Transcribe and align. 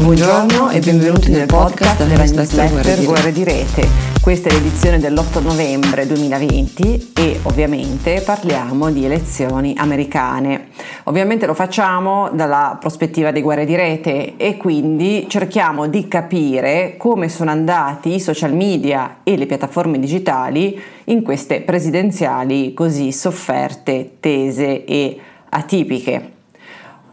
Buongiorno 0.00 0.70
e 0.70 0.78
benvenuti 0.78 1.28
nel 1.28 1.46
podcast 1.46 2.06
della 2.06 2.22
newsletter 2.22 3.04
Guerre 3.04 3.32
di 3.32 3.42
Rete. 3.42 3.88
Questa 4.22 4.48
è 4.48 4.52
l'edizione 4.52 5.00
dell'8 5.00 5.42
novembre 5.42 6.06
2020 6.06 7.10
e 7.16 7.40
ovviamente 7.42 8.20
parliamo 8.20 8.92
di 8.92 9.04
elezioni 9.04 9.74
americane. 9.76 10.68
Ovviamente 11.04 11.46
lo 11.46 11.54
facciamo 11.54 12.30
dalla 12.32 12.76
prospettiva 12.78 13.32
di 13.32 13.42
guerre 13.42 13.64
di 13.64 13.74
rete 13.74 14.36
e 14.36 14.56
quindi 14.56 15.26
cerchiamo 15.28 15.88
di 15.88 16.06
capire 16.06 16.94
come 16.96 17.28
sono 17.28 17.50
andati 17.50 18.14
i 18.14 18.20
social 18.20 18.54
media 18.54 19.18
e 19.24 19.36
le 19.36 19.46
piattaforme 19.46 19.98
digitali 19.98 20.80
in 21.06 21.22
queste 21.22 21.62
presidenziali 21.62 22.72
così 22.72 23.10
sofferte, 23.10 24.18
tese 24.20 24.84
e 24.84 25.18
atipiche. 25.48 26.36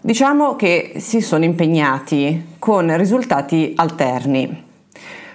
Diciamo 0.05 0.55
che 0.55 0.97
si 0.97 1.19
sono 1.19 1.45
impegnati 1.45 2.57
con 2.59 2.95
risultati 2.95 3.73
alterni. 3.75 4.63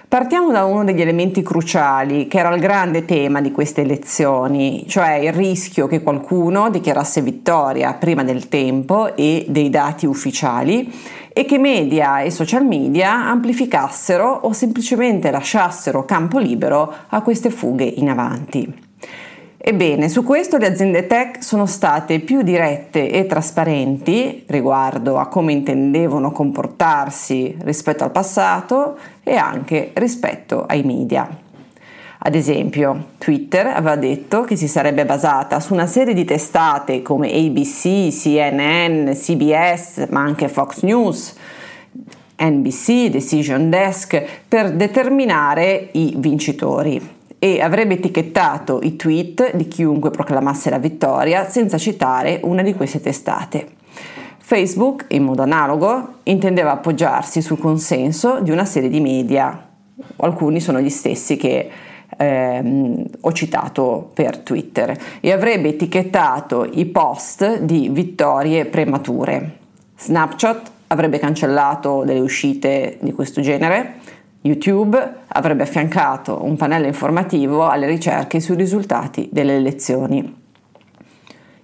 Partiamo 0.07 0.49
da 0.53 0.63
uno 0.63 0.85
degli 0.85 1.01
elementi 1.01 1.41
cruciali, 1.41 2.27
che 2.27 2.37
era 2.37 2.55
il 2.55 2.61
grande 2.61 3.03
tema 3.03 3.41
di 3.41 3.51
queste 3.51 3.81
elezioni, 3.81 4.85
cioè 4.87 5.15
il 5.15 5.33
rischio 5.33 5.87
che 5.87 6.01
qualcuno 6.01 6.69
dichiarasse 6.69 7.21
vittoria 7.21 7.95
prima 7.95 8.23
del 8.23 8.47
tempo 8.47 9.13
e 9.17 9.45
dei 9.49 9.69
dati 9.69 10.05
ufficiali 10.05 10.89
e 11.33 11.43
che 11.43 11.57
media 11.57 12.21
e 12.21 12.31
social 12.31 12.65
media 12.65 13.27
amplificassero 13.27 14.25
o 14.25 14.53
semplicemente 14.53 15.31
lasciassero 15.31 16.05
campo 16.05 16.39
libero 16.39 16.93
a 17.09 17.21
queste 17.21 17.49
fughe 17.49 17.83
in 17.83 18.07
avanti. 18.07 18.80
Ebbene, 19.63 20.09
su 20.09 20.23
questo 20.23 20.57
le 20.57 20.65
aziende 20.65 21.05
tech 21.05 21.43
sono 21.43 21.67
state 21.67 22.19
più 22.19 22.41
dirette 22.41 23.11
e 23.11 23.27
trasparenti 23.27 24.43
riguardo 24.47 25.19
a 25.19 25.27
come 25.27 25.51
intendevano 25.51 26.31
comportarsi 26.31 27.55
rispetto 27.61 28.03
al 28.03 28.09
passato 28.09 28.97
e 29.21 29.35
anche 29.35 29.91
rispetto 29.93 30.65
ai 30.65 30.81
media. 30.81 31.29
Ad 32.23 32.33
esempio, 32.33 33.09
Twitter 33.19 33.67
aveva 33.67 33.95
detto 33.97 34.41
che 34.45 34.55
si 34.55 34.67
sarebbe 34.67 35.05
basata 35.05 35.59
su 35.59 35.73
una 35.73 35.85
serie 35.85 36.15
di 36.15 36.25
testate 36.25 37.03
come 37.03 37.31
ABC, 37.31 38.07
CNN, 38.09 39.11
CBS, 39.11 40.07
ma 40.09 40.21
anche 40.21 40.49
Fox 40.49 40.81
News, 40.81 41.35
NBC, 42.39 43.09
Decision 43.09 43.69
Desk, 43.69 44.23
per 44.47 44.71
determinare 44.71 45.89
i 45.91 46.15
vincitori 46.17 47.19
e 47.43 47.59
avrebbe 47.59 47.95
etichettato 47.95 48.81
i 48.83 48.95
tweet 48.95 49.55
di 49.55 49.67
chiunque 49.67 50.11
proclamasse 50.11 50.69
la 50.69 50.77
vittoria 50.77 51.49
senza 51.49 51.79
citare 51.79 52.39
una 52.43 52.61
di 52.61 52.75
queste 52.75 53.01
testate. 53.01 53.67
Facebook, 54.37 55.05
in 55.07 55.23
modo 55.23 55.41
analogo, 55.41 56.17
intendeva 56.21 56.73
appoggiarsi 56.73 57.41
sul 57.41 57.57
consenso 57.57 58.41
di 58.41 58.51
una 58.51 58.65
serie 58.65 58.89
di 58.89 58.99
media. 58.99 59.69
Alcuni 60.17 60.59
sono 60.59 60.79
gli 60.79 60.89
stessi 60.91 61.35
che 61.35 61.67
ehm, 62.15 63.05
ho 63.21 63.31
citato 63.31 64.11
per 64.13 64.37
Twitter 64.37 64.95
e 65.19 65.31
avrebbe 65.31 65.69
etichettato 65.69 66.69
i 66.71 66.85
post 66.85 67.61
di 67.61 67.89
vittorie 67.89 68.65
premature. 68.65 69.57
Snapchat 69.97 70.71
avrebbe 70.87 71.17
cancellato 71.17 72.03
delle 72.05 72.19
uscite 72.19 72.99
di 73.01 73.13
questo 73.13 73.41
genere, 73.41 73.95
YouTube 74.41 75.13
avrebbe 75.27 75.63
affiancato 75.63 76.43
un 76.43 76.55
pannello 76.55 76.87
informativo 76.87 77.67
alle 77.67 77.85
ricerche 77.85 78.39
sui 78.39 78.55
risultati 78.55 79.29
delle 79.31 79.55
elezioni. 79.55 80.39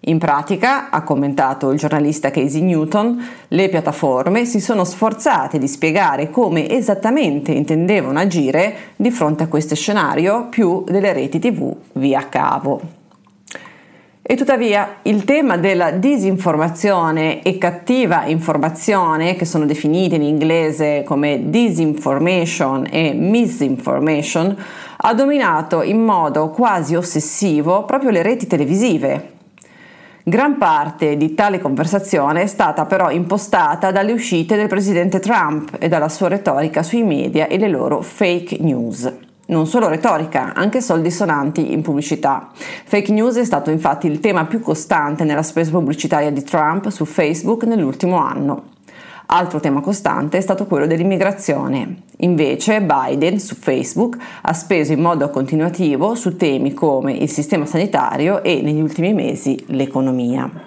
In 0.08 0.20
pratica, 0.20 0.90
ha 0.90 1.04
commentato 1.04 1.72
il 1.72 1.80
giornalista 1.80 2.32
Casey 2.32 2.62
Newton, 2.62 3.22
le 3.50 3.68
piattaforme 3.68 4.46
si 4.46 4.62
sono 4.62 4.86
sforzate 4.86 5.58
di 5.58 5.68
spiegare 5.68 6.30
come 6.30 6.70
esattamente 6.70 7.52
intendevano 7.52 8.20
agire 8.20 8.94
di 8.96 9.12
fronte 9.12 9.44
a 9.44 9.48
questo 9.48 9.76
scenario 9.76 10.48
più 10.48 10.84
delle 10.86 11.12
reti 11.12 11.40
TV 11.40 11.76
via 11.94 12.30
cavo. 12.30 12.97
E 14.30 14.36
tuttavia 14.36 14.98
il 15.04 15.24
tema 15.24 15.56
della 15.56 15.92
disinformazione 15.92 17.42
e 17.44 17.58
cattiva 17.58 18.26
informazione, 18.26 19.38
che 19.38 19.46
sono 19.46 19.66
definite 19.66 20.16
in 20.16 20.22
inglese 20.22 21.04
come 21.06 21.50
disinformation 21.50 22.88
e 22.92 23.14
misinformation, 23.14 24.54
ha 24.98 25.14
dominato 25.14 25.82
in 25.82 26.04
modo 26.04 26.50
quasi 26.50 26.94
ossessivo 26.94 27.86
proprio 27.86 28.10
le 28.10 28.22
reti 28.22 28.48
televisive. 28.48 29.32
Gran 30.26 30.58
parte 30.58 31.16
di 31.16 31.34
tale 31.34 31.60
conversazione 31.60 32.42
è 32.42 32.48
stata 32.48 32.86
però 32.86 33.10
impostata 33.10 33.92
dalle 33.92 34.12
uscite 34.12 34.58
del 34.58 34.68
presidente 34.68 35.22
Trump 35.22 35.78
e 35.80 35.88
dalla 35.88 36.10
sua 36.10 36.28
retorica 36.28 36.84
sui 36.84 37.04
media 37.04 37.48
e 37.48 37.58
le 37.58 37.70
loro 37.70 38.02
fake 38.02 38.58
news. 38.60 39.27
Non 39.50 39.66
solo 39.66 39.88
retorica, 39.88 40.54
anche 40.54 40.82
soldi 40.82 41.10
sonanti 41.10 41.72
in 41.72 41.82
pubblicità. 41.82 42.50
Fake 42.54 43.14
news 43.14 43.38
è 43.38 43.46
stato 43.46 43.70
infatti 43.70 44.06
il 44.08 44.20
tema 44.20 44.44
più 44.46 44.60
costante 44.60 45.24
nella 45.24 45.42
spesa 45.42 45.72
pubblicitaria 45.72 46.32
di 46.32 46.44
Trump 46.44 46.90
su 46.90 47.06
Facebook 47.06 47.64
nell'ultimo 47.64 48.18
anno. 48.18 48.76
Altro 49.28 49.62
tema 49.62 49.80
costante 49.80 50.38
è 50.38 50.42
stato 50.42 50.66
quello 50.66 50.86
dell'immigrazione. 50.86 52.04
Invece 52.18 52.82
Biden 52.82 53.40
su 53.40 53.56
Facebook 53.56 54.18
ha 54.42 54.52
speso 54.52 54.92
in 54.92 55.00
modo 55.00 55.30
continuativo 55.30 56.14
su 56.16 56.36
temi 56.36 56.74
come 56.74 57.14
il 57.14 57.30
sistema 57.30 57.66
sanitario 57.66 58.44
e 58.44 58.62
negli 58.62 58.82
ultimi 58.82 59.14
mesi 59.14 59.64
l'economia. 59.68 60.67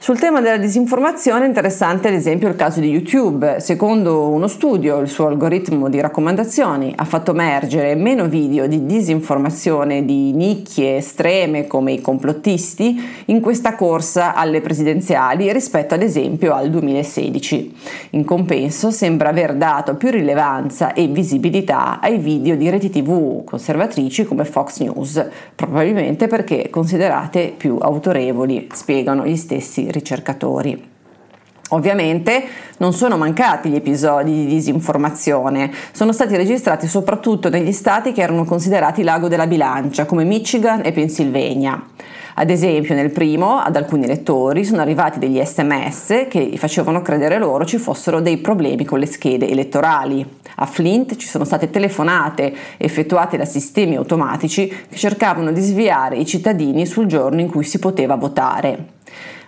Sul 0.00 0.16
tema 0.16 0.40
della 0.40 0.58
disinformazione 0.58 1.44
è 1.44 1.48
interessante 1.48 2.06
ad 2.06 2.14
esempio 2.14 2.48
il 2.48 2.54
caso 2.54 2.78
di 2.78 2.88
YouTube. 2.88 3.56
Secondo 3.58 4.28
uno 4.28 4.46
studio, 4.46 4.98
il 5.00 5.08
suo 5.08 5.26
algoritmo 5.26 5.88
di 5.88 6.00
raccomandazioni 6.00 6.94
ha 6.96 7.04
fatto 7.04 7.32
emergere 7.32 7.96
meno 7.96 8.26
video 8.28 8.68
di 8.68 8.86
disinformazione 8.86 10.04
di 10.04 10.32
nicchie 10.32 10.98
estreme 10.98 11.66
come 11.66 11.92
i 11.92 12.00
complottisti 12.00 12.96
in 13.26 13.40
questa 13.40 13.74
corsa 13.74 14.34
alle 14.34 14.60
presidenziali 14.60 15.52
rispetto 15.52 15.94
ad 15.94 16.02
esempio 16.02 16.54
al 16.54 16.70
2016. 16.70 17.74
In 18.10 18.24
compenso 18.24 18.92
sembra 18.92 19.30
aver 19.30 19.56
dato 19.56 19.96
più 19.96 20.10
rilevanza 20.10 20.92
e 20.92 21.08
visibilità 21.08 21.98
ai 22.00 22.18
video 22.18 22.54
di 22.54 22.70
reti 22.70 22.88
tv 22.88 23.42
conservatrici 23.42 24.24
come 24.24 24.44
Fox 24.44 24.78
News, 24.78 25.22
probabilmente 25.56 26.28
perché 26.28 26.70
considerate 26.70 27.52
più 27.54 27.78
autorevoli, 27.78 28.68
spiegano 28.72 29.26
gli 29.26 29.36
stessi 29.36 29.86
ricercatori. 29.90 30.96
Ovviamente 31.70 32.44
non 32.78 32.94
sono 32.94 33.18
mancati 33.18 33.68
gli 33.68 33.74
episodi 33.74 34.32
di 34.32 34.46
disinformazione, 34.46 35.70
sono 35.92 36.12
stati 36.12 36.34
registrati 36.34 36.86
soprattutto 36.86 37.50
negli 37.50 37.72
stati 37.72 38.12
che 38.12 38.22
erano 38.22 38.44
considerati 38.44 39.02
l'ago 39.02 39.28
della 39.28 39.46
bilancia, 39.46 40.06
come 40.06 40.24
Michigan 40.24 40.80
e 40.82 40.92
Pennsylvania. 40.92 41.82
Ad 42.40 42.50
esempio, 42.50 42.94
nel 42.94 43.10
primo, 43.10 43.58
ad 43.58 43.74
alcuni 43.74 44.06
lettori 44.06 44.64
sono 44.64 44.80
arrivati 44.80 45.18
degli 45.18 45.44
sms 45.44 46.26
che 46.28 46.54
facevano 46.56 47.02
credere 47.02 47.36
loro 47.36 47.64
ci 47.64 47.78
fossero 47.78 48.20
dei 48.20 48.38
problemi 48.38 48.84
con 48.84 49.00
le 49.00 49.06
schede 49.06 49.48
elettorali. 49.48 50.24
A 50.60 50.66
Flint 50.66 51.16
ci 51.16 51.26
sono 51.26 51.44
state 51.44 51.68
telefonate 51.68 52.54
effettuate 52.76 53.36
da 53.36 53.44
sistemi 53.44 53.96
automatici 53.96 54.68
che 54.68 54.96
cercavano 54.96 55.50
di 55.50 55.60
sviare 55.60 56.16
i 56.16 56.24
cittadini 56.24 56.86
sul 56.86 57.06
giorno 57.06 57.40
in 57.40 57.50
cui 57.50 57.64
si 57.64 57.78
poteva 57.80 58.14
votare. 58.14 58.97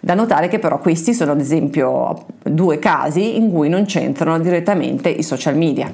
Da 0.00 0.14
notare 0.14 0.48
che 0.48 0.58
però 0.58 0.78
questi 0.78 1.12
sono 1.12 1.32
ad 1.32 1.40
esempio 1.40 2.24
due 2.42 2.78
casi 2.78 3.36
in 3.36 3.50
cui 3.50 3.68
non 3.68 3.84
c'entrano 3.84 4.38
direttamente 4.38 5.10
i 5.10 5.22
social 5.22 5.56
media. 5.56 5.92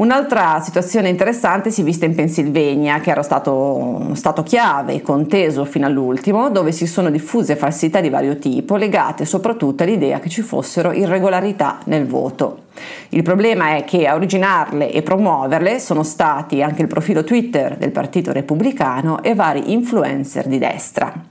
Un'altra 0.00 0.60
situazione 0.60 1.10
interessante 1.10 1.70
si 1.70 1.82
è 1.82 1.84
vista 1.84 2.06
in 2.06 2.14
Pennsylvania, 2.14 3.00
che 3.00 3.10
era 3.10 3.22
stato 3.22 3.52
uno 3.54 4.14
stato 4.14 4.42
chiave 4.42 5.02
conteso 5.02 5.66
fino 5.66 5.84
all'ultimo, 5.84 6.48
dove 6.48 6.72
si 6.72 6.86
sono 6.86 7.10
diffuse 7.10 7.54
falsità 7.54 8.00
di 8.00 8.08
vario 8.08 8.38
tipo, 8.38 8.76
legate 8.76 9.26
soprattutto 9.26 9.82
all'idea 9.82 10.18
che 10.18 10.30
ci 10.30 10.40
fossero 10.40 10.92
irregolarità 10.92 11.80
nel 11.84 12.06
voto. 12.06 12.68
Il 13.10 13.22
problema 13.22 13.76
è 13.76 13.84
che 13.84 14.06
a 14.06 14.14
originarle 14.14 14.90
e 14.90 15.02
promuoverle 15.02 15.78
sono 15.78 16.02
stati 16.02 16.62
anche 16.62 16.80
il 16.80 16.88
profilo 16.88 17.22
Twitter 17.22 17.76
del 17.76 17.90
Partito 17.90 18.32
Repubblicano 18.32 19.22
e 19.22 19.34
vari 19.34 19.72
influencer 19.72 20.46
di 20.46 20.56
destra. 20.56 21.29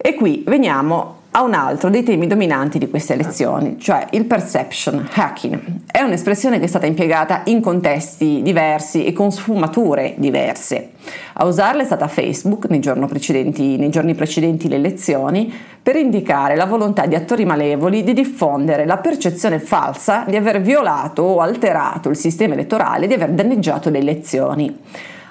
E 0.00 0.14
qui 0.14 0.44
veniamo 0.46 1.16
a 1.32 1.42
un 1.42 1.54
altro 1.54 1.90
dei 1.90 2.04
temi 2.04 2.28
dominanti 2.28 2.78
di 2.78 2.88
queste 2.88 3.14
elezioni, 3.14 3.78
cioè 3.80 4.06
il 4.12 4.26
perception 4.26 5.08
hacking. 5.12 5.60
È 5.90 6.00
un'espressione 6.00 6.60
che 6.60 6.66
è 6.66 6.68
stata 6.68 6.86
impiegata 6.86 7.42
in 7.46 7.60
contesti 7.60 8.40
diversi 8.42 9.04
e 9.04 9.12
con 9.12 9.32
sfumature 9.32 10.14
diverse. 10.16 10.92
A 11.34 11.44
usarla 11.44 11.82
è 11.82 11.84
stata 11.84 12.06
Facebook 12.06 12.68
nei 12.68 12.78
nei 12.78 13.90
giorni 13.90 14.14
precedenti 14.14 14.68
le 14.68 14.76
elezioni 14.76 15.52
per 15.82 15.96
indicare 15.96 16.54
la 16.54 16.66
volontà 16.66 17.06
di 17.06 17.16
attori 17.16 17.44
malevoli 17.44 18.04
di 18.04 18.12
diffondere 18.12 18.86
la 18.86 18.98
percezione 18.98 19.58
falsa 19.58 20.24
di 20.28 20.36
aver 20.36 20.60
violato 20.60 21.22
o 21.22 21.40
alterato 21.40 22.08
il 22.08 22.16
sistema 22.16 22.54
elettorale, 22.54 23.08
di 23.08 23.14
aver 23.14 23.30
danneggiato 23.30 23.90
le 23.90 23.98
elezioni. 23.98 24.76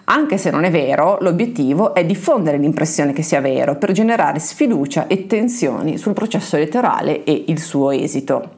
Anche 0.10 0.38
se 0.38 0.52
non 0.52 0.64
è 0.64 0.72
vero, 0.72 1.18
l'obiettivo 1.20 1.94
è 1.94 2.06
diffondere 2.06 2.58
l'impressione 2.58 3.12
che 3.12 3.24
sia 3.24 3.42
vero 3.42 3.76
per 3.76 3.92
generare 3.92 4.40
sfiducia 4.40 5.08
e 5.08 5.28
tensioni 5.28 5.98
sul 5.98 6.14
processo 6.14 6.56
elettorale 6.56 7.26
e 7.26 7.44
il 7.48 7.60
suo 7.60 7.92
esito. 7.92 8.57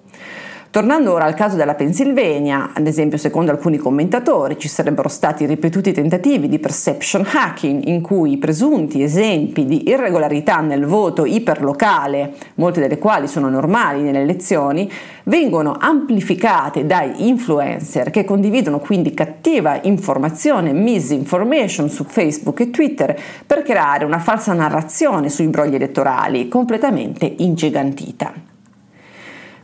Tornando 0.72 1.14
ora 1.14 1.26
al 1.26 1.34
caso 1.34 1.56
della 1.56 1.74
Pennsylvania, 1.74 2.74
ad 2.76 2.86
esempio 2.86 3.18
secondo 3.18 3.50
alcuni 3.50 3.78
commentatori 3.78 4.60
ci 4.60 4.68
sarebbero 4.68 5.10
stati 5.10 5.48
ripetuti 5.48 5.92
tentativi 5.92 6.48
di 6.48 6.60
perception 6.60 7.26
hacking 7.28 7.88
in 7.88 8.02
cui 8.02 8.38
presunti 8.38 9.02
esempi 9.02 9.66
di 9.66 9.90
irregolarità 9.90 10.60
nel 10.60 10.86
voto 10.86 11.26
iperlocale, 11.26 12.36
molte 12.56 12.82
delle 12.82 13.00
quali 13.00 13.28
sono 13.28 13.50
normali 13.50 14.04
nelle 14.04 14.22
elezioni, 14.22 14.88
vengono 15.24 15.76
amplificate 15.76 16.86
dai 16.86 17.28
influencer 17.28 18.12
che 18.12 18.24
condividono 18.24 18.78
quindi 18.78 19.16
cattiva 19.16 19.80
informazione, 19.82 20.72
misinformation 20.72 21.90
su 21.90 22.04
Facebook 22.04 22.60
e 22.60 22.70
Twitter 22.70 23.20
per 23.44 23.64
creare 23.64 24.06
una 24.06 24.20
falsa 24.20 24.54
narrazione 24.54 25.30
sui 25.30 25.48
brogli 25.48 25.74
elettorali 25.74 26.48
completamente 26.48 27.26
ingigantita. 27.38 28.49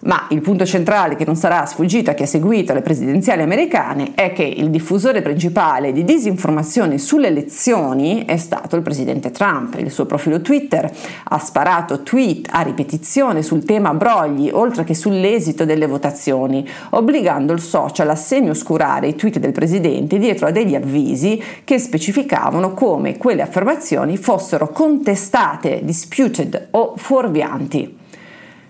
Ma 0.05 0.27
il 0.29 0.41
punto 0.41 0.65
centrale 0.65 1.15
che 1.15 1.25
non 1.25 1.35
sarà 1.35 1.65
sfuggito 1.65 2.11
a 2.11 2.13
chi 2.13 2.21
ha 2.23 2.27
seguito 2.27 2.73
le 2.73 2.83
presidenziali 2.83 3.41
americane 3.41 4.11
è 4.13 4.33
che 4.33 4.43
il 4.43 4.69
diffusore 4.69 5.23
principale 5.23 5.91
di 5.91 6.03
disinformazione 6.03 6.99
sulle 6.99 7.27
elezioni 7.27 8.23
è 8.23 8.37
stato 8.37 8.75
il 8.75 8.83
presidente 8.83 9.31
Trump. 9.31 9.75
Il 9.79 9.89
suo 9.89 10.05
profilo 10.05 10.41
Twitter 10.41 10.91
ha 11.23 11.39
sparato 11.39 12.03
tweet 12.03 12.49
a 12.51 12.61
ripetizione 12.61 13.41
sul 13.41 13.65
tema 13.65 13.95
brogli, 13.95 14.51
oltre 14.53 14.83
che 14.83 14.93
sull'esito 14.93 15.65
delle 15.65 15.87
votazioni, 15.87 16.67
obbligando 16.91 17.51
il 17.51 17.61
social 17.61 18.09
a 18.09 18.15
semi-oscurare 18.15 19.07
i 19.07 19.15
tweet 19.15 19.39
del 19.39 19.53
presidente 19.53 20.19
dietro 20.19 20.45
a 20.45 20.51
degli 20.51 20.75
avvisi 20.75 21.41
che 21.63 21.79
specificavano 21.79 22.75
come 22.75 23.17
quelle 23.17 23.41
affermazioni 23.41 24.17
fossero 24.17 24.69
contestate, 24.69 25.79
disputed 25.83 26.67
o 26.71 26.93
fuorvianti. 26.95 28.03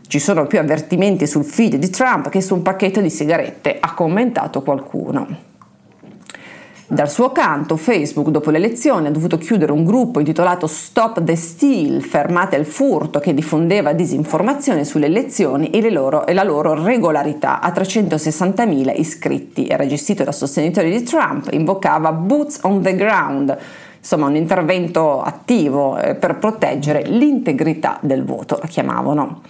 Ci 0.07 0.19
sono 0.19 0.46
più 0.46 0.60
avvertimenti 0.60 1.25
sul 1.25 1.44
feed 1.44 1.75
di 1.75 1.90
Trump 1.90 2.30
che 2.30 2.42
su 2.42 2.54
un 2.54 2.62
pacchetto 2.62 3.02
di 3.02 3.10
sigarette, 3.10 3.78
ha 3.80 3.94
commentato 3.94 4.62
qualcuno. 4.62 5.54
Dal 6.88 7.10
suo 7.10 7.31
canto, 7.31 7.78
Facebook, 7.78 8.30
dopo 8.30 8.52
le 8.52 8.57
elezioni, 8.57 9.07
ha 9.07 9.12
dovuto 9.12 9.40
chiudere 9.40 9.72
un 9.72 9.84
gruppo 9.84 10.19
intitolato 10.19 10.68
Stop 10.68 11.24
the 11.24 11.36
Steal, 11.36 12.04
fermate 12.04 12.57
il 12.57 12.66
furto, 12.66 13.18
che 13.18 13.34
diffondeva 13.34 13.92
disinformazione 13.94 14.86
sulle 14.86 15.07
elezioni 15.07 15.72
e, 15.72 15.90
loro, 15.90 16.28
e 16.28 16.34
la 16.34 16.44
loro 16.44 16.84
regolarità 16.84 17.60
a 17.60 17.72
360.000 17.72 19.00
iscritti. 19.00 19.68
Era 19.68 19.88
gestito 19.88 20.24
da 20.24 20.31
sostenitori 20.31 20.92
di 20.92 21.01
Trump, 21.01 21.51
invocava 21.54 22.12
Boots 22.12 22.60
on 22.62 22.84
the 22.84 22.96
Ground, 22.96 23.58
insomma 23.98 24.28
un 24.28 24.36
intervento 24.36 25.24
attivo 25.24 25.98
eh, 25.98 26.13
per 26.13 26.38
proteggere 26.38 27.01
l'integrità 27.01 27.98
del 28.00 28.24
voto, 28.24 28.60
la 28.62 28.68
chiamavano. 28.68 29.42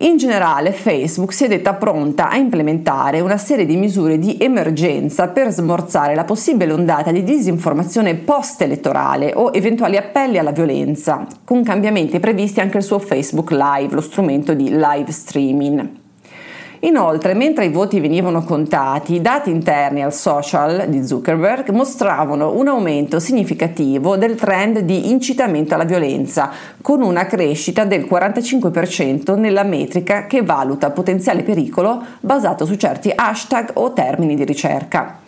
In 0.00 0.16
generale 0.16 0.72
Facebook 0.72 1.32
si 1.32 1.44
è 1.44 1.48
detta 1.48 1.74
pronta 1.74 2.30
a 2.30 2.36
implementare 2.36 3.20
una 3.20 3.36
serie 3.36 3.66
di 3.66 3.76
misure 3.76 4.18
di 4.18 4.36
emergenza 4.40 5.28
per 5.28 5.50
smorzare 5.50 6.14
la 6.14 6.24
possibile 6.24 6.72
ondata 6.72 7.10
di 7.10 7.22
disinformazione 7.22 8.14
post-elettorale 8.14 9.32
o 9.34 9.50
eventuali 9.52 9.96
appelli 9.96 10.38
alla 10.38 10.52
violenza, 10.52 11.26
con 11.44 11.62
cambiamenti 11.62 12.18
previsti 12.20 12.60
anche 12.60 12.78
il 12.78 12.82
suo 12.82 12.98
Facebook 12.98 13.50
Live, 13.50 13.94
lo 13.94 14.00
strumento 14.00 14.54
di 14.54 14.70
live 14.70 15.10
streaming. 15.10 16.06
Inoltre, 16.80 17.34
mentre 17.34 17.64
i 17.64 17.70
voti 17.70 17.98
venivano 17.98 18.44
contati, 18.44 19.14
i 19.14 19.20
dati 19.20 19.50
interni 19.50 20.02
al 20.02 20.12
social 20.12 20.84
di 20.86 21.04
Zuckerberg 21.04 21.70
mostravano 21.70 22.52
un 22.52 22.68
aumento 22.68 23.18
significativo 23.18 24.16
del 24.16 24.36
trend 24.36 24.80
di 24.80 25.10
incitamento 25.10 25.74
alla 25.74 25.82
violenza, 25.82 26.50
con 26.80 27.02
una 27.02 27.26
crescita 27.26 27.84
del 27.84 28.04
45% 28.04 29.36
nella 29.36 29.64
metrica 29.64 30.26
che 30.26 30.42
valuta 30.42 30.90
potenziale 30.90 31.42
pericolo 31.42 32.00
basato 32.20 32.64
su 32.64 32.76
certi 32.76 33.10
hashtag 33.12 33.70
o 33.74 33.92
termini 33.92 34.36
di 34.36 34.44
ricerca. 34.44 35.26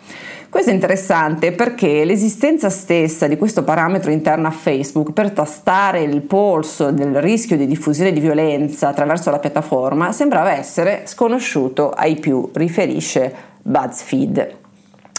Questo 0.51 0.69
è 0.71 0.73
interessante 0.73 1.53
perché 1.53 2.03
l'esistenza 2.03 2.69
stessa 2.69 3.25
di 3.25 3.37
questo 3.37 3.63
parametro 3.63 4.11
interno 4.11 4.47
a 4.47 4.51
Facebook 4.51 5.13
per 5.13 5.31
tastare 5.31 6.01
il 6.01 6.19
polso 6.23 6.91
del 6.91 7.21
rischio 7.21 7.55
di 7.55 7.65
diffusione 7.65 8.11
di 8.11 8.19
violenza 8.19 8.89
attraverso 8.89 9.31
la 9.31 9.39
piattaforma 9.39 10.11
sembrava 10.11 10.51
essere 10.51 11.03
sconosciuto 11.05 11.91
ai 11.91 12.19
più, 12.19 12.49
riferisce 12.53 13.33
BuzzFeed. 13.61 14.55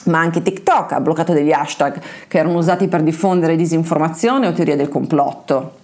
Ma 0.05 0.19
anche 0.19 0.43
TikTok 0.43 0.93
ha 0.93 1.01
bloccato 1.01 1.33
degli 1.33 1.51
hashtag 1.51 1.99
che 2.29 2.37
erano 2.37 2.59
usati 2.59 2.87
per 2.87 3.03
diffondere 3.03 3.57
disinformazione 3.57 4.49
o 4.49 4.53
teoria 4.53 4.77
del 4.77 4.91
complotto 4.91 5.81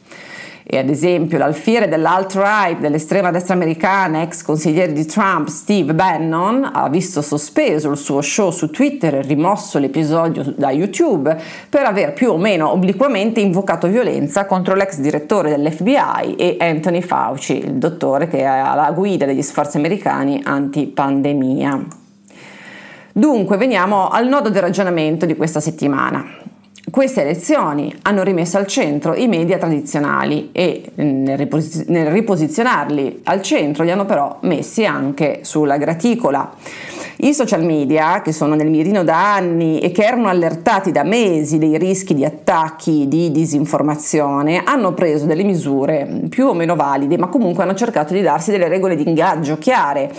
e 0.70 0.76
ad 0.76 0.91
esempio 0.91 1.38
l'alfiere 1.38 1.88
dell'alt-right 1.88 2.79
dell'estrema 2.79 3.31
destra 3.31 3.55
americana, 3.55 4.20
ex 4.20 4.43
consigliere 4.43 4.93
di 4.93 5.06
Trump, 5.06 5.49
Steve 5.49 5.94
Bannon, 5.94 6.70
ha 6.70 6.91
visto 6.91 7.23
sospeso 7.23 7.91
il 7.91 7.97
suo 7.97 8.20
show 8.20 8.50
su 8.50 8.69
Twitter 8.69 9.15
e 9.15 9.23
rimosso 9.23 9.79
l'episodio 9.79 10.53
da 10.55 10.70
YouTube 10.70 11.35
per 11.70 11.87
aver 11.87 12.12
più 12.12 12.32
o 12.32 12.37
meno 12.37 12.70
obliquamente 12.70 13.41
invocato 13.41 13.87
violenza 13.87 14.44
contro 14.44 14.75
l'ex 14.75 14.99
direttore 14.99 15.49
dell'FBI 15.49 16.35
e 16.37 16.56
Anthony 16.61 17.00
Fauci, 17.00 17.56
il 17.64 17.76
dottore 17.76 18.29
che 18.29 18.41
è 18.41 18.44
alla 18.44 18.91
guida 18.91 19.25
degli 19.25 19.41
sforzi 19.41 19.79
americani 19.79 20.43
anti-pandemia. 20.44 21.82
Dunque, 23.11 23.56
veniamo 23.56 24.11
al 24.11 24.29
nodo 24.29 24.50
del 24.50 24.61
ragionamento 24.61 25.25
di 25.25 25.35
questa 25.35 25.61
settimana. 25.61 26.48
Queste 26.90 27.20
elezioni 27.20 27.94
hanno 28.02 28.23
rimesso 28.23 28.56
al 28.56 28.67
centro 28.67 29.14
i 29.14 29.29
media 29.29 29.58
tradizionali 29.58 30.50
e 30.52 30.82
nel, 30.94 31.37
riposi- 31.37 31.85
nel, 31.88 32.06
riposizionarli 32.06 33.20
al 33.25 33.43
centro 33.43 33.85
li 33.85 33.90
hanno 33.90 34.06
però 34.06 34.38
messi 34.43 34.87
anche 34.87 35.40
sulla 35.43 35.76
graticola. 35.76 36.50
I 37.17 37.35
social 37.35 37.64
media, 37.64 38.23
che 38.23 38.32
sono 38.32 38.55
nel 38.55 38.70
mirino 38.70 39.02
da 39.05 39.35
anni 39.35 39.81
e 39.81 39.90
che 39.90 40.05
erano 40.05 40.29
allertati 40.29 40.90
da 40.90 41.02
mesi 41.02 41.58
dei 41.58 41.76
rischi 41.76 42.14
di 42.14 42.25
attacchi 42.25 43.06
di 43.08 43.32
disinformazione, 43.32 44.62
hanno 44.64 44.94
preso 44.94 45.26
delle 45.26 45.43
misure 45.43 46.08
più 46.29 46.46
o 46.46 46.55
meno 46.55 46.75
valide, 46.75 47.19
ma 47.19 47.26
comunque 47.26 47.64
hanno 47.64 47.75
cercato 47.75 48.14
di 48.14 48.23
darsi 48.23 48.50
delle 48.50 48.69
regole 48.69 48.96
di 48.96 49.06
ingaggio 49.06 49.58
chiare 49.58 50.11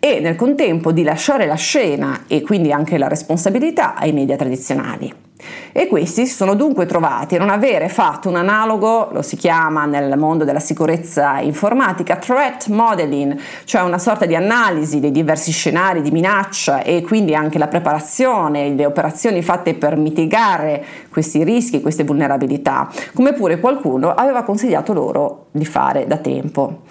e 0.00 0.18
nel 0.20 0.34
contempo 0.34 0.92
di 0.92 1.04
lasciare 1.04 1.46
la 1.46 1.54
scena 1.54 2.22
e 2.26 2.40
quindi 2.40 2.72
anche 2.72 2.98
la 2.98 3.06
responsabilità 3.06 3.94
ai 3.94 4.12
media 4.12 4.36
tradizionali. 4.36 5.25
E 5.72 5.86
questi 5.86 6.26
si 6.26 6.34
sono 6.34 6.54
dunque 6.54 6.86
trovati 6.86 7.36
a 7.36 7.38
non 7.38 7.50
avere 7.50 7.88
fatto 7.88 8.28
un 8.28 8.36
analogo, 8.36 9.10
lo 9.12 9.20
si 9.20 9.36
chiama 9.36 9.84
nel 9.84 10.16
mondo 10.16 10.44
della 10.44 10.60
sicurezza 10.60 11.40
informatica, 11.40 12.16
threat 12.16 12.68
modeling, 12.68 13.38
cioè 13.64 13.82
una 13.82 13.98
sorta 13.98 14.24
di 14.24 14.34
analisi 14.34 15.00
dei 15.00 15.10
diversi 15.10 15.52
scenari 15.52 16.00
di 16.00 16.10
minaccia 16.10 16.82
e 16.82 17.02
quindi 17.02 17.34
anche 17.34 17.58
la 17.58 17.68
preparazione, 17.68 18.70
le 18.70 18.86
operazioni 18.86 19.42
fatte 19.42 19.74
per 19.74 19.96
mitigare 19.96 20.84
questi 21.10 21.44
rischi, 21.44 21.82
queste 21.82 22.04
vulnerabilità, 22.04 22.90
come 23.14 23.34
pure 23.34 23.60
qualcuno 23.60 24.14
aveva 24.14 24.42
consigliato 24.42 24.94
loro 24.94 25.46
di 25.50 25.66
fare 25.66 26.06
da 26.06 26.16
tempo. 26.16 26.84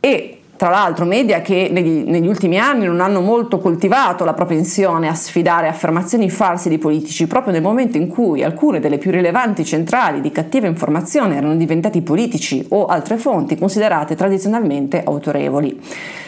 E 0.00 0.38
tra 0.56 0.70
l'altro 0.70 1.04
media 1.04 1.40
che 1.40 1.68
negli, 1.70 2.04
negli, 2.06 2.28
ultimi 2.28 2.58
anni 2.58 2.86
non 2.86 3.00
hanno 3.00 3.20
molto 3.20 3.58
coltivato 3.58 4.24
la 4.24 4.34
propensione 4.34 5.08
a 5.08 5.14
sfidare 5.14 5.68
affermazioni 5.68 6.30
false 6.30 6.68
di 6.68 6.78
politici, 6.78 7.26
proprio 7.26 7.52
nel 7.52 7.62
momento 7.62 7.96
in 7.96 8.08
cui 8.08 8.42
alcune 8.42 8.80
delle 8.80 8.98
più 8.98 9.10
rilevanti 9.10 9.64
centrali 9.64 10.20
di 10.20 10.30
cattiva 10.30 10.66
informazione 10.66 11.36
erano 11.36 11.56
diventati 11.56 12.02
politici 12.02 12.64
o 12.70 12.86
altre 12.86 13.16
fonti 13.16 13.58
considerate 13.58 14.14
tradizionalmente 14.14 15.02
autorevoli. 15.02 15.80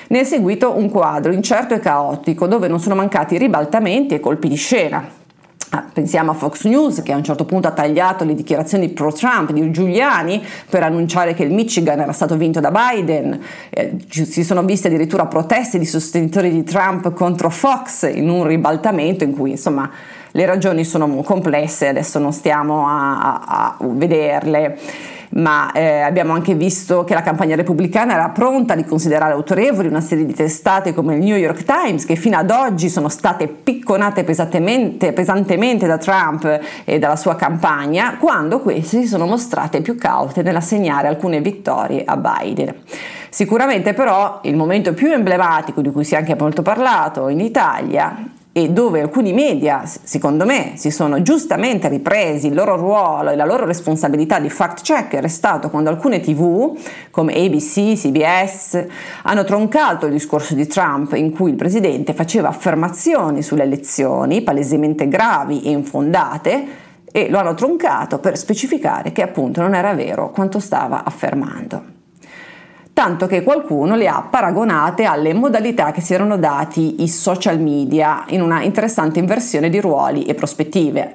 Ne 0.09 0.21
è 0.21 0.25
seguito 0.25 0.77
un 0.77 0.91
quadro 0.91 1.33
incerto 1.33 1.75
e 1.75 1.81
caotico 1.81 2.47
dove 2.47 2.69
non 2.69 2.81
sono 2.81 2.95
mancati 2.95 3.39
ribaltamenti 3.39 4.15
e 4.15 4.21
colpi 4.21 4.49
di 4.49 4.57
scena, 4.57 5.25
pensiamo 5.93 6.31
a 6.31 6.35
Fox 6.35 6.65
News 6.65 7.03
che 7.03 7.13
a 7.13 7.17
un 7.17 7.25
certo 7.25 7.45
punto 7.45 7.69
ha 7.69 7.73
tagliato 7.73 8.25
le 8.25 8.35
dichiarazioni 8.35 8.89
pro-Trump 8.91 9.53
di 9.53 9.71
Giuliani 9.71 10.43
per 10.69 10.83
annunciare 10.83 11.35
che 11.35 11.43
il 11.43 11.53
Michigan 11.53 12.01
era 12.01 12.13
stato 12.13 12.37
vinto 12.37 12.61
da 12.61 12.71
Biden. 12.71 13.41
Eh, 13.71 13.97
si 14.09 14.45
sono 14.45 14.63
viste 14.63 14.89
addirittura 14.89 15.27
proteste 15.27 15.79
di 15.79 15.87
sostenitori 15.87 16.51
di 16.51 16.63
Trump 16.65 17.13
contro 17.13 17.51
Fox 17.51 18.11
in 18.13 18.29
un 18.29 18.47
ribaltamento 18.47 19.25
in 19.25 19.33
cui 19.33 19.51
insomma 19.51 19.91
le 20.37 20.45
ragioni 20.45 20.85
sono 20.85 21.09
complesse, 21.23 21.89
adesso 21.89 22.19
non 22.19 22.31
stiamo 22.31 22.87
a, 22.87 23.19
a, 23.19 23.41
a 23.47 23.77
vederle 23.81 24.79
ma 25.37 25.73
eh, 25.73 26.01
abbiamo 26.01 26.33
anche 26.33 26.55
visto 26.55 27.05
che 27.05 27.13
la 27.13 27.21
campagna 27.21 27.57
repubblicana 27.57 28.15
era 28.15 28.29
pronta 28.29 28.75
a 28.75 28.85
considerare 28.85 29.33
autorevoli 29.33 29.89
una 29.89 30.01
serie 30.01 30.25
di 30.25 30.33
testate 30.33 30.95
come 30.95 31.15
il 31.15 31.25
New 31.25 31.37
York 31.37 31.65
Times 31.65 32.05
che 32.05 32.17
fino 32.17 32.39
ad 32.39 32.51
oggi 32.51 32.89
sono 32.89 33.09
state 33.09 33.49
picconate 33.49 34.25
pesantemente, 34.25 35.13
pesantemente 35.13 35.87
da 35.87 35.99
Trump 35.99 36.61
e 36.85 36.99
dalla 36.99 37.17
sua 37.17 37.35
campagna, 37.35 38.17
quando 38.19 38.61
queste 38.61 39.01
si 39.01 39.07
sono 39.07 39.27
mostrate 39.27 39.81
più 39.81 39.97
caute 39.97 40.43
nell'assegnare 40.43 41.09
alcune 41.09 41.41
vittorie 41.41 42.05
a 42.05 42.17
Biden. 42.17 42.75
Sicuramente 43.29 43.93
però 43.93 44.41
il 44.45 44.57
momento 44.57 44.95
più 44.95 45.13
emblematico 45.13 45.83
di 45.83 45.91
cui 45.91 46.05
si 46.05 46.15
è 46.15 46.19
anche 46.19 46.37
molto 46.37 46.63
parlato 46.63 47.29
in 47.29 47.41
Italia 47.41 48.36
e 48.57 48.71
dove 48.71 49.03
alcuni 49.03 49.35
media, 49.35 49.83
secondo 49.85 50.47
me, 50.47 50.73
si 50.77 50.91
sono 50.91 51.21
giustamente 51.21 51.89
ripresi 51.89 52.47
il 52.47 52.55
loro 52.55 52.75
ruolo 52.75 53.29
e 53.29 53.37
la 53.37 53.45
loro 53.45 53.67
responsabilità 53.67 54.39
di 54.39 54.49
fact 54.49 54.81
checker 54.81 55.25
è 55.25 55.29
stato 55.29 55.69
quando 55.69 55.91
alcune 55.91 56.21
tv 56.21 56.75
come 57.11 57.35
ABC, 57.35 57.93
CBS 57.93 58.83
hanno 59.25 59.45
troncato 59.45 60.07
il 60.07 60.13
discorso 60.13 60.55
di 60.55 60.67
Trump 60.67 61.13
in 61.13 61.33
cui 61.33 61.51
il 61.51 61.57
presidente 61.57 62.15
faceva 62.15 62.49
affermazioni 62.49 63.43
sulle 63.43 63.65
elezioni 63.65 64.41
palesemente 64.41 65.07
gravi 65.07 65.61
e 65.61 65.73
infondate 65.73 66.67
e 67.13 67.29
lo 67.29 67.37
hanno 67.37 67.53
troncato 67.53 68.21
per 68.21 68.39
specificare 68.39 69.13
che 69.13 69.21
appunto 69.21 69.61
non 69.61 69.75
era 69.75 69.93
vero 69.93 70.31
quanto 70.31 70.61
stava 70.61 71.05
affermando 71.05 71.96
tanto 72.97 73.27
che 73.27 73.43
qualcuno 73.43 73.95
le 73.95 74.09
ha 74.09 74.23
paragonate 74.23 75.05
alle 75.05 75.35
modalità 75.35 75.91
che 75.91 76.01
si 76.01 76.15
erano 76.15 76.39
dati 76.39 77.03
i 77.03 77.09
social 77.09 77.61
media 77.61 78.25
in 78.29 78.41
una 78.41 78.63
interessante 78.63 79.19
inversione 79.19 79.69
di 79.69 79.79
ruoli 79.83 80.23
e 80.23 80.33
prospettive. 80.33 81.15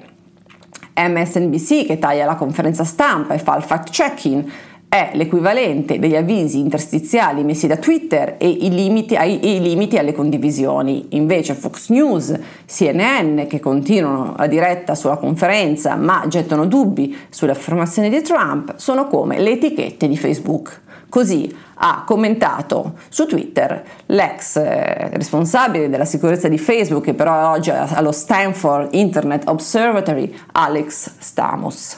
MSNBC 0.96 1.88
che 1.88 1.98
taglia 1.98 2.26
la 2.26 2.36
conferenza 2.36 2.84
stampa 2.84 3.34
e 3.34 3.40
fa 3.40 3.58
il 3.58 3.64
fact 3.64 3.90
checking 3.90 4.48
è 4.88 5.10
l'equivalente 5.14 5.98
degli 5.98 6.16
avvisi 6.16 6.60
interstiziali 6.60 7.44
messi 7.44 7.66
da 7.66 7.78
Twitter 7.78 8.36
e 8.38 8.48
i 8.48 8.70
limiti, 8.70 9.16
ai, 9.16 9.56
i 9.56 9.60
limiti 9.60 9.98
alle 9.98 10.14
condivisioni. 10.14 11.08
Invece 11.12 11.56
Fox 11.56 11.90
News, 11.90 12.32
CNN 12.68 13.48
che 13.48 13.60
continuano 13.60 14.36
la 14.38 14.46
diretta 14.46 14.94
sulla 14.94 15.18
conferenza 15.18 15.96
ma 15.96 16.26
gettano 16.28 16.68
dubbi 16.68 17.18
sulle 17.30 17.54
affermazioni 17.54 18.10
di 18.10 18.22
Trump 18.22 18.76
sono 18.76 19.08
come 19.08 19.40
le 19.40 19.54
etichette 19.54 20.08
di 20.08 20.16
Facebook. 20.16 20.90
Così 21.12 21.54
ha 21.76 22.04
commentato 22.06 22.94
su 23.10 23.26
Twitter 23.26 23.84
l'ex 24.06 24.56
eh, 24.56 25.10
responsabile 25.10 25.90
della 25.90 26.06
sicurezza 26.06 26.48
di 26.48 26.58
Facebook, 26.58 27.04
che 27.04 27.14
però 27.14 27.52
oggi 27.52 27.70
è 27.70 27.86
allo 27.96 28.14
Stanford 28.14 28.94
Internet 28.94 29.44
Observatory, 29.50 30.34
Alex 30.54 31.12
Stamos. 31.18 31.98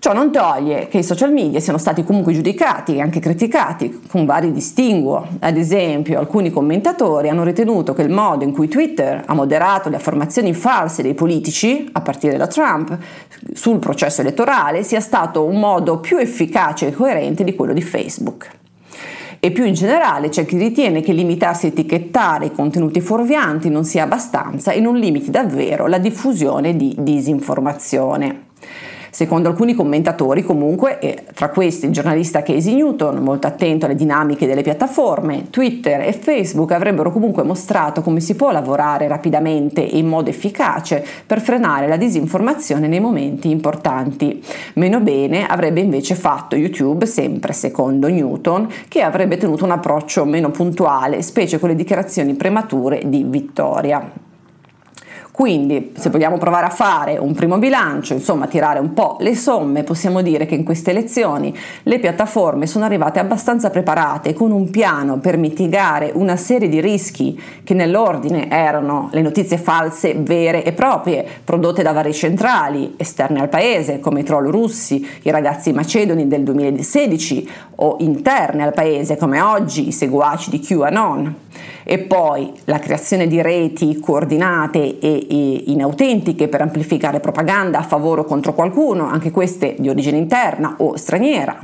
Ciò 0.00 0.12
non 0.12 0.30
toglie 0.30 0.86
che 0.86 0.98
i 0.98 1.02
social 1.02 1.32
media 1.32 1.58
siano 1.58 1.76
stati 1.76 2.04
comunque 2.04 2.32
giudicati 2.32 2.94
e 2.94 3.00
anche 3.00 3.18
criticati 3.18 4.02
con 4.08 4.26
vari 4.26 4.52
distinguo. 4.52 5.26
Ad 5.40 5.56
esempio, 5.56 6.20
alcuni 6.20 6.52
commentatori 6.52 7.28
hanno 7.28 7.42
ritenuto 7.42 7.94
che 7.94 8.02
il 8.02 8.12
modo 8.12 8.44
in 8.44 8.52
cui 8.52 8.68
Twitter 8.68 9.24
ha 9.26 9.34
moderato 9.34 9.88
le 9.88 9.96
affermazioni 9.96 10.54
false 10.54 11.02
dei 11.02 11.14
politici, 11.14 11.88
a 11.90 12.00
partire 12.00 12.36
da 12.36 12.46
Trump, 12.46 12.96
sul 13.52 13.80
processo 13.80 14.20
elettorale 14.20 14.84
sia 14.84 15.00
stato 15.00 15.42
un 15.42 15.58
modo 15.58 15.98
più 15.98 16.16
efficace 16.18 16.86
e 16.86 16.92
coerente 16.92 17.42
di 17.42 17.56
quello 17.56 17.72
di 17.72 17.82
Facebook. 17.82 18.48
E 19.40 19.50
più 19.50 19.64
in 19.64 19.74
generale 19.74 20.28
c'è 20.28 20.44
chi 20.44 20.58
ritiene 20.58 21.00
che 21.00 21.12
limitarsi 21.12 21.66
a 21.66 21.70
etichettare 21.70 22.46
i 22.46 22.52
contenuti 22.52 23.00
fuorvianti 23.00 23.68
non 23.68 23.84
sia 23.84 24.04
abbastanza 24.04 24.70
e 24.70 24.78
non 24.78 24.96
limiti 24.96 25.32
davvero 25.32 25.88
la 25.88 25.98
diffusione 25.98 26.76
di 26.76 26.94
disinformazione. 26.96 28.46
Secondo 29.18 29.48
alcuni 29.48 29.74
commentatori, 29.74 30.44
comunque, 30.44 31.00
e 31.00 31.24
tra 31.34 31.48
questi 31.48 31.86
il 31.86 31.92
giornalista 31.92 32.44
Casey 32.44 32.76
Newton, 32.76 33.16
molto 33.16 33.48
attento 33.48 33.84
alle 33.84 33.96
dinamiche 33.96 34.46
delle 34.46 34.62
piattaforme, 34.62 35.50
Twitter 35.50 36.02
e 36.02 36.12
Facebook 36.12 36.70
avrebbero 36.70 37.10
comunque 37.10 37.42
mostrato 37.42 38.00
come 38.00 38.20
si 38.20 38.36
può 38.36 38.52
lavorare 38.52 39.08
rapidamente 39.08 39.90
e 39.90 39.98
in 39.98 40.06
modo 40.06 40.30
efficace 40.30 41.04
per 41.26 41.40
frenare 41.40 41.88
la 41.88 41.96
disinformazione 41.96 42.86
nei 42.86 43.00
momenti 43.00 43.50
importanti. 43.50 44.40
Meno 44.74 45.00
bene 45.00 45.46
avrebbe 45.46 45.80
invece 45.80 46.14
fatto 46.14 46.54
YouTube, 46.54 47.04
sempre 47.04 47.52
secondo 47.52 48.06
Newton, 48.06 48.68
che 48.86 49.02
avrebbe 49.02 49.36
tenuto 49.36 49.64
un 49.64 49.72
approccio 49.72 50.24
meno 50.26 50.52
puntuale, 50.52 51.22
specie 51.22 51.58
con 51.58 51.70
le 51.70 51.74
dichiarazioni 51.74 52.34
premature 52.34 53.02
di 53.04 53.24
vittoria. 53.24 54.27
Quindi, 55.38 55.92
se 55.96 56.10
vogliamo 56.10 56.36
provare 56.36 56.66
a 56.66 56.70
fare 56.70 57.16
un 57.16 57.32
primo 57.32 57.58
bilancio, 57.58 58.12
insomma, 58.12 58.48
tirare 58.48 58.80
un 58.80 58.92
po' 58.92 59.18
le 59.20 59.36
somme, 59.36 59.84
possiamo 59.84 60.20
dire 60.20 60.46
che 60.46 60.56
in 60.56 60.64
queste 60.64 60.90
elezioni 60.90 61.56
le 61.84 62.00
piattaforme 62.00 62.66
sono 62.66 62.86
arrivate 62.86 63.20
abbastanza 63.20 63.70
preparate 63.70 64.34
con 64.34 64.50
un 64.50 64.68
piano 64.68 65.18
per 65.18 65.36
mitigare 65.36 66.10
una 66.12 66.34
serie 66.34 66.68
di 66.68 66.80
rischi 66.80 67.40
che 67.62 67.72
nell'ordine 67.72 68.50
erano 68.50 69.10
le 69.12 69.22
notizie 69.22 69.58
false 69.58 70.16
vere 70.18 70.64
e 70.64 70.72
proprie, 70.72 71.24
prodotte 71.44 71.84
da 71.84 71.92
vari 71.92 72.12
centrali 72.12 72.94
esterne 72.96 73.40
al 73.40 73.48
paese, 73.48 74.00
come 74.00 74.22
i 74.22 74.24
troll 74.24 74.50
russi, 74.50 75.08
i 75.22 75.30
ragazzi 75.30 75.70
macedoni 75.72 76.26
del 76.26 76.42
2016, 76.42 77.48
o 77.76 77.94
interne 78.00 78.64
al 78.64 78.72
paese, 78.72 79.16
come 79.16 79.40
oggi 79.40 79.86
i 79.86 79.92
seguaci 79.92 80.50
di 80.50 80.58
QAnon. 80.58 81.34
E 81.84 81.98
poi 81.98 82.52
la 82.64 82.78
creazione 82.78 83.26
di 83.26 83.40
reti 83.40 83.98
coordinate 83.98 84.98
e, 84.98 85.26
inautentiche 85.28 86.48
per 86.48 86.60
amplificare 86.60 87.20
propaganda 87.20 87.78
a 87.78 87.82
favore 87.82 88.22
o 88.22 88.24
contro 88.24 88.54
qualcuno, 88.54 89.06
anche 89.06 89.30
queste 89.30 89.76
di 89.78 89.88
origine 89.88 90.16
interna 90.16 90.74
o 90.78 90.96
straniera 90.96 91.58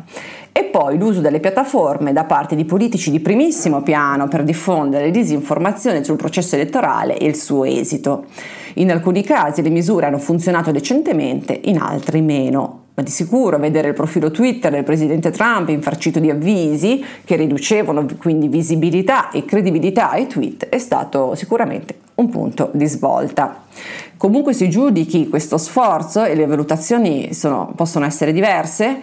e 0.56 0.62
poi 0.62 0.96
l'uso 0.96 1.20
delle 1.20 1.40
piattaforme 1.40 2.12
da 2.12 2.22
parte 2.22 2.54
di 2.54 2.64
politici 2.64 3.10
di 3.10 3.18
primissimo 3.18 3.82
piano 3.82 4.28
per 4.28 4.44
diffondere 4.44 5.10
disinformazione 5.10 6.04
sul 6.04 6.14
processo 6.14 6.54
elettorale 6.54 7.18
e 7.18 7.26
il 7.26 7.34
suo 7.34 7.64
esito. 7.64 8.26
In 8.74 8.92
alcuni 8.92 9.24
casi 9.24 9.62
le 9.62 9.70
misure 9.70 10.06
hanno 10.06 10.18
funzionato 10.18 10.70
decentemente, 10.70 11.58
in 11.64 11.78
altri 11.78 12.20
meno 12.20 12.82
ma 12.94 13.02
di 13.02 13.10
sicuro 13.10 13.58
vedere 13.58 13.88
il 13.88 13.94
profilo 13.94 14.30
Twitter 14.30 14.70
del 14.70 14.84
presidente 14.84 15.32
Trump 15.32 15.68
infarcito 15.68 16.20
di 16.20 16.30
avvisi 16.30 17.04
che 17.24 17.34
riducevano 17.34 18.06
quindi 18.18 18.46
visibilità 18.46 19.30
e 19.30 19.44
credibilità 19.44 20.10
ai 20.10 20.28
tweet 20.28 20.68
è 20.68 20.78
stato 20.78 21.34
sicuramente 21.34 22.03
un 22.16 22.28
punto 22.28 22.70
di 22.72 22.86
svolta. 22.86 23.62
Comunque 24.16 24.52
si 24.52 24.70
giudichi 24.70 25.28
questo 25.28 25.58
sforzo 25.58 26.24
e 26.24 26.34
le 26.34 26.46
valutazioni 26.46 27.34
sono, 27.34 27.72
possono 27.74 28.04
essere 28.04 28.32
diverse, 28.32 29.00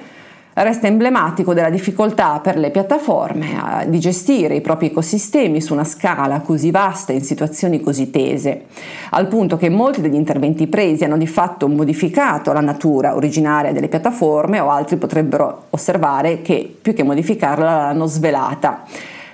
resta 0.53 0.88
emblematico 0.88 1.53
della 1.53 1.70
difficoltà 1.70 2.39
per 2.39 2.58
le 2.58 2.72
piattaforme 2.72 3.86
di 3.88 4.00
gestire 4.00 4.56
i 4.56 4.62
propri 4.62 4.88
ecosistemi 4.88 5.62
su 5.62 5.74
una 5.74 5.86
scala 5.86 6.41
così 6.41 6.72
vasta 6.72 7.13
in 7.13 7.22
situazioni 7.22 7.82
così 7.82 8.12
tese, 8.12 8.65
al 9.12 9.27
punto 9.27 9.58
che 9.58 9.70
molti 9.70 10.01
degli 10.01 10.15
interventi 10.15 10.68
presi 10.68 11.03
hanno 11.03 11.18
di 11.18 11.27
fatto 11.27 11.68
modificato 11.68 12.51
la 12.51 12.60
natura 12.60 13.15
originaria 13.15 13.72
delle 13.72 13.88
piattaforme 13.88 14.60
o 14.60 14.70
altri 14.70 14.98
potrebbero 14.98 15.65
osservare 15.70 16.41
che 16.41 16.77
più 16.82 16.94
che 16.94 17.03
modificarla 17.03 17.75
l'hanno 17.75 18.06
svelata 18.06 18.84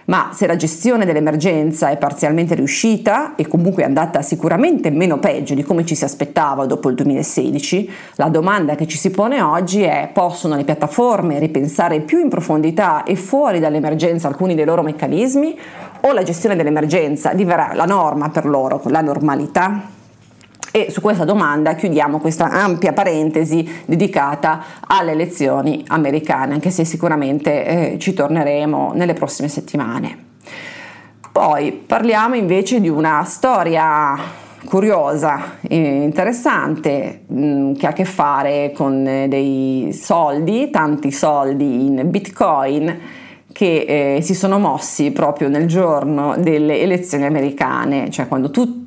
ma 0.07 0.31
se 0.33 0.47
la 0.47 0.55
gestione 0.55 1.05
dell'emergenza 1.05 1.89
è 1.89 1.97
parzialmente 1.97 2.55
riuscita 2.55 3.35
e 3.35 3.47
comunque 3.47 3.83
è 3.83 3.85
andata 3.85 4.21
sicuramente 4.21 4.89
meno 4.89 5.19
peggio 5.19 5.53
di 5.53 5.63
come 5.63 5.85
ci 5.85 5.95
si 5.95 6.05
aspettava 6.05 6.65
dopo 6.65 6.89
il 6.89 6.95
2016, 6.95 7.89
la 8.15 8.29
domanda 8.29 8.75
che 8.75 8.87
ci 8.87 8.97
si 8.97 9.11
pone 9.11 9.41
oggi 9.41 9.81
è 9.83 10.09
possono 10.13 10.55
le 10.55 10.63
piattaforme 10.63 11.39
ripensare 11.39 11.99
più 12.01 12.19
in 12.19 12.29
profondità 12.29 13.03
e 13.03 13.15
fuori 13.15 13.59
dall'emergenza 13.59 14.27
alcuni 14.27 14.55
dei 14.55 14.65
loro 14.65 14.81
meccanismi 14.81 15.57
o 16.01 16.11
la 16.13 16.23
gestione 16.23 16.55
dell'emergenza 16.55 17.33
diverrà 17.33 17.73
la 17.73 17.85
norma 17.85 18.29
per 18.29 18.45
loro, 18.45 18.81
la 18.85 19.01
normalità? 19.01 19.95
E 20.77 20.91
su 20.91 21.01
questa 21.01 21.25
domanda 21.25 21.73
chiudiamo 21.73 22.19
questa 22.19 22.51
ampia 22.51 22.93
parentesi 22.93 23.67
dedicata 23.87 24.63
alle 24.85 25.13
elezioni 25.13 25.83
americane, 25.87 26.53
anche 26.53 26.69
se 26.69 26.85
sicuramente 26.85 27.93
eh, 27.93 27.97
ci 27.97 28.13
torneremo 28.13 28.91
nelle 28.93 29.13
prossime 29.13 29.47
settimane. 29.47 30.25
Poi 31.31 31.71
parliamo 31.71 32.35
invece 32.35 32.79
di 32.79 32.89
una 32.89 33.23
storia 33.23 34.15
curiosa, 34.65 35.57
interessante, 35.61 37.23
mm, 37.33 37.73
che 37.73 37.87
ha 37.87 37.89
a 37.89 37.93
che 37.93 38.05
fare 38.05 38.71
con 38.75 39.03
dei 39.03 39.89
soldi, 39.99 40.69
tanti 40.69 41.11
soldi 41.11 41.87
in 41.87 42.03
bitcoin 42.05 42.99
che 43.57 44.17
eh, 44.17 44.21
si 44.21 44.35
sono 44.35 44.59
mossi 44.59 45.09
proprio 45.09 45.49
nel 45.49 45.65
giorno 45.65 46.35
delle 46.37 46.79
elezioni 46.79 47.25
americane, 47.25 48.11
cioè 48.11 48.27
quando 48.27 48.51
tutti 48.51 48.86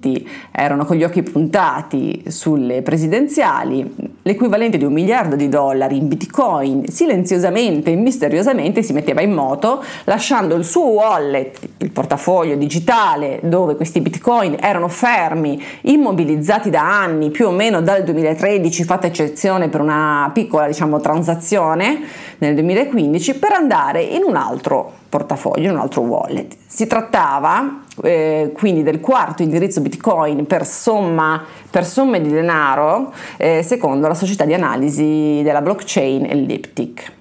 erano 0.51 0.85
con 0.85 0.97
gli 0.97 1.05
occhi 1.05 1.23
puntati 1.23 2.25
sulle 2.29 2.83
presidenziali, 2.83 4.19
l'equivalente 4.23 4.79
di 4.79 4.85
un 4.85 4.93
miliardo 4.93 5.37
di 5.37 5.49
dollari 5.49 5.97
in 5.97 6.09
bitcoin 6.09 6.87
silenziosamente 6.89 7.91
e 7.91 7.97
misteriosamente 7.97 8.83
si 8.83 8.93
metteva 8.93 9.21
in 9.23 9.33
moto 9.33 9.83
lasciando 10.05 10.55
il 10.55 10.65
suo 10.65 10.87
wallet, 10.87 11.59
il 11.79 11.91
portafoglio 11.91 12.57
digitale 12.57 13.41
dove 13.43 13.77
questi 13.77 14.01
bitcoin 14.01 14.57
erano 14.61 14.89
fermi, 14.89 15.63
immobilizzati 15.83 16.71
da 16.71 16.83
anni, 17.01 17.31
più 17.31 17.47
o 17.47 17.51
meno 17.51 17.81
dal 17.81 18.05
2013, 18.05 18.85
fatta 18.85 19.07
eccezione 19.07 19.69
per 19.69 19.81
una 19.81 20.31
piccola 20.33 20.67
diciamo, 20.67 21.01
transazione 21.01 22.01
nel 22.39 22.55
2015, 22.55 23.35
per 23.35 23.53
andare 23.53 24.03
in 24.03 24.23
un 24.25 24.37
altro 24.37 24.93
portafoglio, 25.09 25.69
in 25.69 25.75
un 25.75 25.81
altro 25.81 26.03
wallet. 26.03 26.57
Si 26.67 26.87
trattava 26.87 27.81
eh, 28.03 28.53
quindi 28.55 28.83
del 28.83 29.01
quarto 29.01 29.43
indirizzo 29.43 29.81
Bitcoin 29.81 30.47
per, 30.47 30.67
somma, 30.67 31.43
per 31.71 31.85
somme 31.85 32.21
di 32.21 32.31
denaro 32.31 33.13
eh, 33.37 33.63
secondo 33.63 34.07
la 34.09 34.15
società 34.15 34.45
di 34.45 34.55
analisi 34.55 35.41
della 35.43 35.63
blockchain 35.63 36.27
Elliptic. 36.27 37.19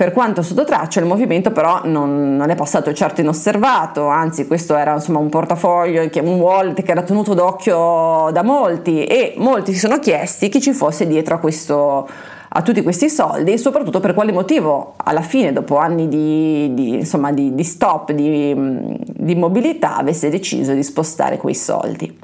Per 0.00 0.12
quanto 0.12 0.40
sotto 0.40 0.64
traccia 0.64 0.98
il 0.98 1.04
movimento 1.04 1.50
però 1.50 1.82
non, 1.84 2.34
non, 2.34 2.48
è 2.48 2.54
passato 2.54 2.90
certo 2.94 3.20
inosservato, 3.20 4.06
anzi 4.06 4.46
questo 4.46 4.74
era 4.74 4.94
insomma 4.94 5.18
un 5.18 5.28
portafoglio, 5.28 6.08
un 6.22 6.40
wallet 6.40 6.82
che 6.82 6.90
era 6.90 7.02
tenuto 7.02 7.34
d'occhio 7.34 8.30
da 8.32 8.42
molti 8.42 9.04
e 9.04 9.34
molti 9.36 9.74
si 9.74 9.78
sono 9.78 9.98
chiesti 9.98 10.48
chi 10.48 10.58
ci 10.58 10.72
fosse 10.72 11.06
dietro 11.06 11.34
a 11.34 11.38
questo 11.38 12.08
a 12.52 12.62
tutti 12.62 12.82
questi 12.82 13.08
soldi 13.08 13.52
e 13.52 13.58
soprattutto 13.58 14.00
per 14.00 14.12
quale 14.12 14.32
motivo 14.32 14.94
alla 14.96 15.20
fine, 15.20 15.52
dopo 15.52 15.76
anni 15.76 16.08
di, 16.08 16.74
di, 16.74 16.94
insomma, 16.94 17.30
di, 17.30 17.54
di 17.54 17.62
stop 17.62 18.10
di, 18.10 18.54
di 19.04 19.34
mobilità, 19.36 19.96
avesse 19.96 20.30
deciso 20.30 20.72
di 20.72 20.82
spostare 20.82 21.36
quei 21.36 21.54
soldi. 21.54 22.18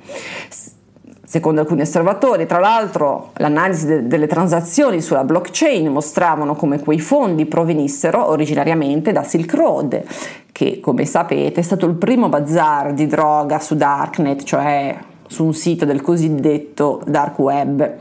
Secondo 1.29 1.61
alcuni 1.61 1.83
osservatori, 1.83 2.47
tra 2.47 2.59
l'altro, 2.59 3.31
l'analisi 3.35 3.87
de- 3.87 4.07
delle 4.07 4.27
transazioni 4.27 5.01
sulla 5.01 5.25
blockchain 5.25 5.89
mostravano 5.89 6.55
come 6.55 6.81
quei 6.81 7.01
fondi 7.01 7.47
provenissero 7.47 8.29
originariamente 8.29 9.13
da 9.13 9.23
Silk 9.23 9.55
Road, 9.55 10.03
che 10.51 10.81
come 10.81 11.05
sapete 11.05 11.61
è 11.61 11.63
stato 11.63 11.87
il 11.87 11.95
primo 11.95 12.29
bazar 12.29 12.95
di 12.95 13.07
droga 13.07 13.61
su 13.61 13.77
Darknet, 13.77 14.43
cioè 14.43 14.97
su 15.29 15.45
un 15.45 15.55
sito 15.55 15.85
del 15.85 16.01
cosiddetto 16.01 17.03
dark 17.07 17.39
web. 17.39 17.95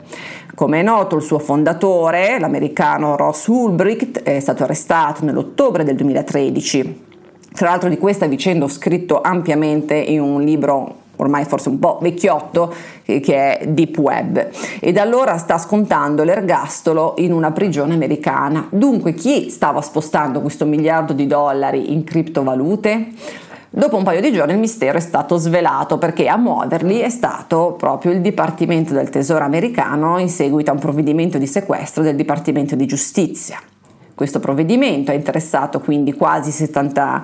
Come 0.55 0.79
è 0.79 0.83
noto, 0.83 1.17
il 1.17 1.21
suo 1.21 1.37
fondatore, 1.37 2.39
l'americano 2.39 3.17
Ross 3.17 3.47
Ulbricht, 3.47 4.23
è 4.23 4.39
stato 4.39 4.63
arrestato 4.63 5.25
nell'ottobre 5.25 5.83
del 5.83 5.95
2013. 5.95 7.03
Tra 7.53 7.71
l'altro 7.71 7.89
di 7.89 7.97
questa 7.97 8.25
vicenda 8.25 8.63
ho 8.63 8.69
scritto 8.69 9.19
ampiamente 9.19 9.95
in 9.95 10.21
un 10.21 10.41
libro 10.41 11.03
ormai 11.17 11.43
forse 11.43 11.67
un 11.67 11.77
po' 11.77 11.99
vecchiotto, 12.01 12.73
che 13.03 13.21
è 13.21 13.67
Deep 13.67 13.97
Web, 13.97 14.49
e 14.79 14.93
da 14.93 15.01
allora 15.01 15.37
sta 15.37 15.57
scontando 15.57 16.23
l'ergastolo 16.23 17.15
in 17.17 17.33
una 17.33 17.51
prigione 17.51 17.93
americana. 17.93 18.67
Dunque 18.69 19.13
chi 19.13 19.49
stava 19.49 19.81
spostando 19.81 20.39
questo 20.39 20.65
miliardo 20.65 21.11
di 21.11 21.27
dollari 21.27 21.91
in 21.91 22.05
criptovalute? 22.05 23.09
Dopo 23.77 23.97
un 23.97 24.03
paio 24.03 24.21
di 24.21 24.31
giorni 24.31 24.53
il 24.53 24.59
mistero 24.59 24.97
è 24.97 25.01
stato 25.01 25.35
svelato 25.35 25.97
perché 25.97 26.29
a 26.29 26.37
muoverli 26.37 26.99
è 26.99 27.09
stato 27.09 27.75
proprio 27.77 28.13
il 28.13 28.21
Dipartimento 28.21 28.93
del 28.93 29.09
Tesoro 29.09 29.43
americano 29.43 30.17
in 30.17 30.29
seguito 30.29 30.71
a 30.71 30.75
un 30.75 30.79
provvedimento 30.79 31.37
di 31.37 31.45
sequestro 31.45 32.01
del 32.01 32.15
Dipartimento 32.15 32.77
di 32.77 32.85
Giustizia. 32.85 33.59
Questo 34.15 34.39
provvedimento 34.39 35.11
ha 35.11 35.13
interessato 35.13 35.81
quindi 35.81 36.13
quasi 36.13 36.51
70 36.51 37.23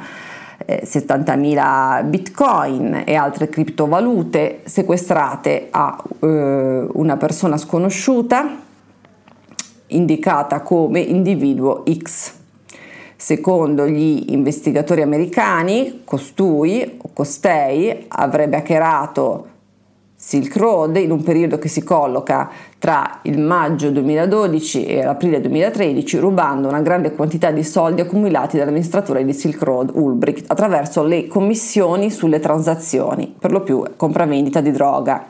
eh, 0.66 0.82
70.000 0.84 2.10
bitcoin 2.10 3.04
e 3.06 3.16
altre 3.16 3.48
criptovalute 3.48 4.60
sequestrate 4.66 5.70
a 5.72 6.04
eh, 6.20 6.86
una 6.92 7.16
persona 7.16 7.56
sconosciuta 7.56 8.58
indicata 9.88 10.60
come 10.60 11.00
individuo 11.00 11.86
X. 11.90 12.40
Secondo 13.24 13.88
gli 13.88 14.32
investigatori 14.32 15.04
americani, 15.04 16.02
costui 16.06 16.98
o 16.98 17.12
costei 17.14 18.06
avrebbe 18.08 18.58
hackerato 18.58 19.48
Silk 20.16 20.56
Road 20.58 20.96
in 20.96 21.12
un 21.12 21.22
periodo 21.22 21.60
che 21.60 21.68
si 21.68 21.84
colloca 21.84 22.50
tra 22.80 23.20
il 23.22 23.40
maggio 23.40 23.92
2012 23.92 24.86
e 24.86 25.04
l'aprile 25.04 25.40
2013, 25.40 26.18
rubando 26.18 26.68
una 26.68 26.82
grande 26.82 27.14
quantità 27.14 27.52
di 27.52 27.64
soldi 27.64 28.02
accumulati 28.02 28.58
dall'amministratore 28.58 29.24
di 29.24 29.34
Silk 29.34 29.62
Road 29.62 29.92
Ulbricht 29.94 30.50
attraverso 30.50 31.04
le 31.04 31.28
commissioni 31.28 32.10
sulle 32.10 32.40
transazioni, 32.40 33.32
per 33.38 33.52
lo 33.52 33.62
più 33.62 33.84
compravendita 33.98 34.62
di 34.62 34.72
droga. 34.72 35.28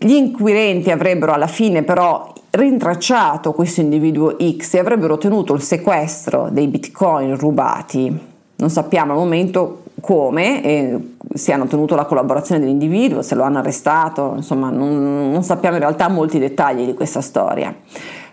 Gli 0.00 0.12
inquirenti 0.12 0.92
avrebbero 0.92 1.32
alla 1.32 1.48
fine 1.48 1.82
però 1.82 2.32
rintracciato 2.50 3.52
questo 3.52 3.80
individuo 3.80 4.36
X 4.38 4.74
e 4.74 4.78
avrebbero 4.78 5.14
ottenuto 5.14 5.54
il 5.54 5.60
sequestro 5.60 6.48
dei 6.50 6.68
bitcoin 6.68 7.36
rubati. 7.36 8.26
Non 8.56 8.70
sappiamo 8.70 9.12
al 9.12 9.18
momento 9.18 9.82
come 10.00 10.62
eh, 10.62 10.98
si 11.34 11.50
hanno 11.50 11.64
ottenuto 11.64 11.96
la 11.96 12.04
collaborazione 12.04 12.60
dell'individuo, 12.60 13.22
se 13.22 13.34
lo 13.34 13.42
hanno 13.42 13.58
arrestato, 13.58 14.34
insomma 14.36 14.70
non, 14.70 15.32
non 15.32 15.42
sappiamo 15.42 15.74
in 15.74 15.82
realtà 15.82 16.08
molti 16.08 16.38
dettagli 16.38 16.84
di 16.84 16.94
questa 16.94 17.20
storia. 17.20 17.74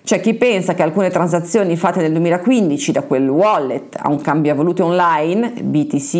C'è 0.03 0.19
chi 0.19 0.35
pensa 0.35 0.75
che 0.75 0.83
alcune 0.83 1.09
transazioni 1.09 1.75
fatte 1.75 1.99
nel 1.99 2.11
2015 2.11 2.91
da 2.91 3.01
quel 3.01 3.27
wallet 3.27 3.97
a 3.99 4.09
un 4.09 4.21
cambiavalute 4.21 4.83
online, 4.83 5.51
BTC 5.63 6.13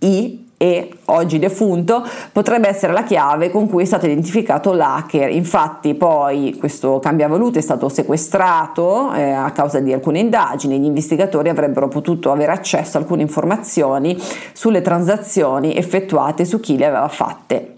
I, 0.00 0.41
e 0.62 0.90
oggi 1.06 1.40
defunto, 1.40 2.06
potrebbe 2.30 2.68
essere 2.68 2.92
la 2.92 3.02
chiave 3.02 3.50
con 3.50 3.68
cui 3.68 3.82
è 3.82 3.84
stato 3.84 4.06
identificato 4.06 4.72
l'hacker. 4.72 5.28
Infatti 5.30 5.96
poi 5.96 6.54
questo 6.56 7.00
cambiavalute 7.00 7.58
è 7.58 7.62
stato 7.62 7.88
sequestrato 7.88 9.12
eh, 9.12 9.32
a 9.32 9.50
causa 9.50 9.80
di 9.80 9.92
alcune 9.92 10.20
indagini, 10.20 10.78
gli 10.78 10.84
investigatori 10.84 11.48
avrebbero 11.48 11.88
potuto 11.88 12.30
avere 12.30 12.52
accesso 12.52 12.96
a 12.96 13.00
alcune 13.00 13.22
informazioni 13.22 14.16
sulle 14.52 14.82
transazioni 14.82 15.74
effettuate 15.74 16.44
su 16.44 16.60
chi 16.60 16.76
le 16.76 16.86
aveva 16.86 17.08
fatte. 17.08 17.71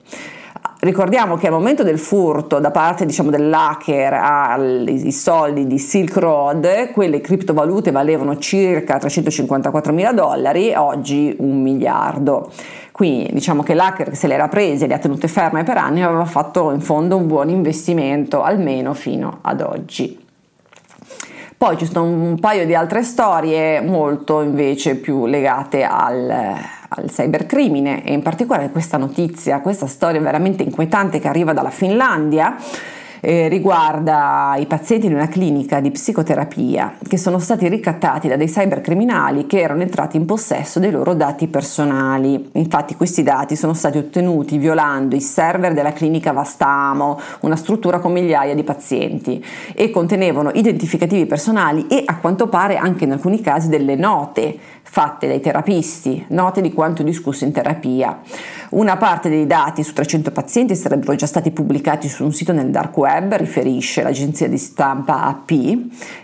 Ricordiamo 0.84 1.36
che 1.36 1.46
al 1.46 1.54
momento 1.54 1.82
del 1.82 1.98
furto 1.98 2.58
da 2.58 2.70
parte 2.70 3.06
diciamo, 3.06 3.30
dell'hacker 3.30 4.12
ai 4.12 5.12
soldi 5.12 5.66
di 5.66 5.78
Silk 5.78 6.14
Road, 6.18 6.90
quelle 6.90 7.22
criptovalute 7.22 7.90
valevano 7.90 8.36
circa 8.36 8.98
354 8.98 9.94
mila 9.94 10.12
dollari, 10.12 10.74
oggi 10.74 11.34
un 11.38 11.62
miliardo. 11.62 12.52
Quindi 12.92 13.32
diciamo 13.32 13.62
che 13.62 13.72
l'hacker 13.72 14.14
se 14.14 14.26
le 14.26 14.34
era 14.34 14.48
prese 14.48 14.86
le 14.86 14.92
ha 14.92 14.98
tenute 14.98 15.26
ferme 15.26 15.62
per 15.62 15.78
anni 15.78 16.02
aveva 16.02 16.26
fatto 16.26 16.70
in 16.70 16.82
fondo 16.82 17.16
un 17.16 17.28
buon 17.28 17.48
investimento, 17.48 18.42
almeno 18.42 18.92
fino 18.92 19.38
ad 19.40 19.62
oggi. 19.62 20.20
Poi 21.56 21.78
ci 21.78 21.86
sono 21.86 22.02
un 22.02 22.38
paio 22.38 22.66
di 22.66 22.74
altre 22.74 23.02
storie 23.02 23.80
molto 23.80 24.42
invece 24.42 24.96
più 24.96 25.24
legate 25.24 25.82
al, 25.82 26.58
al 26.94 27.10
cybercrimine 27.10 28.04
e 28.04 28.12
in 28.12 28.22
particolare 28.22 28.70
questa 28.70 28.96
notizia, 28.96 29.60
questa 29.60 29.86
storia 29.86 30.20
veramente 30.20 30.62
inquietante 30.62 31.18
che 31.18 31.28
arriva 31.28 31.52
dalla 31.52 31.70
Finlandia 31.70 32.56
eh, 33.24 33.48
riguarda 33.48 34.54
i 34.58 34.66
pazienti 34.66 35.08
di 35.08 35.14
una 35.14 35.28
clinica 35.28 35.80
di 35.80 35.90
psicoterapia 35.90 36.98
che 37.08 37.16
sono 37.16 37.38
stati 37.38 37.66
ricattati 37.68 38.28
da 38.28 38.36
dei 38.36 38.48
cybercriminali 38.48 39.46
che 39.46 39.60
erano 39.60 39.80
entrati 39.80 40.18
in 40.18 40.26
possesso 40.26 40.78
dei 40.78 40.90
loro 40.90 41.14
dati 41.14 41.48
personali. 41.48 42.50
Infatti 42.52 42.94
questi 42.94 43.22
dati 43.22 43.56
sono 43.56 43.72
stati 43.72 43.96
ottenuti 43.96 44.58
violando 44.58 45.16
i 45.16 45.22
server 45.22 45.72
della 45.72 45.94
clinica 45.94 46.32
Vastamo, 46.32 47.18
una 47.40 47.56
struttura 47.56 47.98
con 47.98 48.12
migliaia 48.12 48.54
di 48.54 48.62
pazienti, 48.62 49.42
e 49.74 49.90
contenevano 49.90 50.50
identificativi 50.52 51.24
personali 51.24 51.86
e 51.86 52.02
a 52.04 52.18
quanto 52.18 52.48
pare 52.48 52.76
anche 52.76 53.04
in 53.04 53.12
alcuni 53.12 53.40
casi 53.40 53.68
delle 53.68 53.96
note 53.96 54.58
fatte 54.86 55.26
dai 55.26 55.40
terapisti, 55.40 56.26
note 56.28 56.60
di 56.60 56.72
quanto 56.72 57.02
discusso 57.02 57.44
in 57.44 57.52
terapia. 57.52 58.20
Una 58.70 58.96
parte 58.96 59.28
dei 59.28 59.46
dati 59.46 59.82
su 59.82 59.92
300 59.92 60.30
pazienti 60.30 60.76
sarebbero 60.76 61.14
già 61.16 61.26
stati 61.26 61.50
pubblicati 61.50 62.08
su 62.08 62.22
un 62.22 62.32
sito 62.32 62.52
nel 62.52 62.70
dark 62.70 62.96
web, 62.96 63.34
riferisce 63.34 64.02
l'agenzia 64.02 64.48
di 64.48 64.58
stampa 64.58 65.24
AP, 65.24 65.50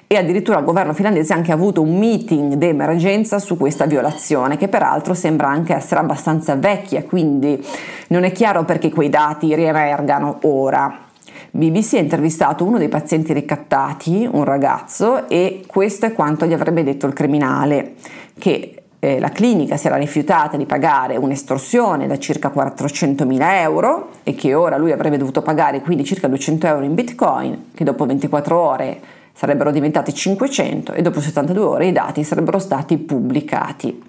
e 0.06 0.16
addirittura 0.16 0.58
il 0.58 0.64
governo 0.64 0.92
finlandese 0.92 1.32
ha 1.32 1.36
anche 1.36 1.52
avuto 1.52 1.82
un 1.82 1.98
meeting 1.98 2.54
d'emergenza 2.54 3.38
su 3.38 3.56
questa 3.56 3.86
violazione, 3.86 4.56
che 4.56 4.68
peraltro 4.68 5.14
sembra 5.14 5.48
anche 5.48 5.74
essere 5.74 6.00
abbastanza 6.00 6.54
vecchia, 6.54 7.02
quindi 7.02 7.60
non 8.08 8.24
è 8.24 8.30
chiaro 8.30 8.64
perché 8.64 8.90
quei 8.90 9.08
dati 9.08 9.54
riemergano 9.54 10.38
ora. 10.42 11.08
BBC 11.50 11.94
ha 11.94 11.98
intervistato 11.98 12.64
uno 12.64 12.78
dei 12.78 12.88
pazienti 12.88 13.32
ricattati, 13.32 14.28
un 14.30 14.44
ragazzo, 14.44 15.28
e 15.28 15.64
questo 15.66 16.06
è 16.06 16.12
quanto 16.12 16.46
gli 16.46 16.52
avrebbe 16.52 16.84
detto 16.84 17.06
il 17.06 17.12
criminale, 17.12 17.94
che 18.38 18.82
eh, 19.00 19.18
la 19.18 19.30
clinica 19.30 19.76
si 19.76 19.86
era 19.86 19.96
rifiutata 19.96 20.56
di 20.56 20.66
pagare 20.66 21.16
un'estorsione 21.16 22.06
da 22.06 22.18
circa 22.18 22.52
400.000 22.54 23.38
euro 23.40 24.10
e 24.22 24.34
che 24.34 24.54
ora 24.54 24.76
lui 24.76 24.92
avrebbe 24.92 25.16
dovuto 25.16 25.42
pagare 25.42 25.80
quindi 25.80 26.04
circa 26.04 26.28
200 26.28 26.66
euro 26.66 26.84
in 26.84 26.94
bitcoin, 26.94 27.70
che 27.74 27.82
dopo 27.82 28.04
24 28.04 28.58
ore 28.58 29.00
sarebbero 29.32 29.70
diventati 29.70 30.12
500 30.12 30.92
e 30.92 31.02
dopo 31.02 31.20
72 31.20 31.64
ore 31.64 31.86
i 31.86 31.92
dati 31.92 32.22
sarebbero 32.24 32.58
stati 32.58 32.98
pubblicati 32.98 34.02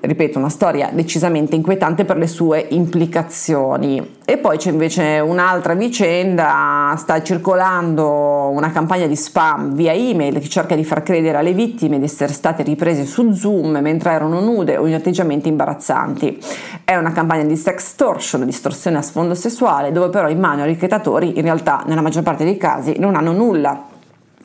ripeto, 0.00 0.38
una 0.38 0.48
storia 0.48 0.90
decisamente 0.92 1.54
inquietante 1.54 2.04
per 2.04 2.16
le 2.16 2.26
sue 2.26 2.66
implicazioni. 2.70 4.18
E 4.24 4.38
poi 4.38 4.58
c'è 4.58 4.70
invece 4.70 5.20
un'altra 5.20 5.74
vicenda, 5.74 6.94
sta 6.96 7.22
circolando 7.22 8.48
una 8.52 8.72
campagna 8.72 9.06
di 9.06 9.16
spam 9.16 9.74
via 9.74 9.92
email 9.92 10.38
che 10.40 10.48
cerca 10.48 10.74
di 10.74 10.84
far 10.84 11.02
credere 11.02 11.38
alle 11.38 11.52
vittime 11.52 11.98
di 11.98 12.04
essere 12.04 12.32
state 12.32 12.62
riprese 12.62 13.04
su 13.04 13.32
Zoom 13.32 13.78
mentre 13.78 14.10
erano 14.10 14.40
nude 14.40 14.76
o 14.76 14.86
in 14.86 14.94
atteggiamenti 14.94 15.48
imbarazzanti. 15.48 16.38
È 16.84 16.96
una 16.96 17.12
campagna 17.12 17.44
di 17.44 17.56
sextortion, 17.56 18.44
distorsione 18.44 18.98
a 18.98 19.02
sfondo 19.02 19.34
sessuale, 19.34 19.92
dove 19.92 20.10
però 20.10 20.28
i 20.28 20.36
manual 20.36 20.68
ricrettatori 20.68 21.36
in 21.36 21.42
realtà 21.42 21.84
nella 21.86 22.00
maggior 22.00 22.22
parte 22.22 22.44
dei 22.44 22.56
casi 22.56 22.98
non 22.98 23.14
hanno 23.14 23.32
nulla, 23.32 23.84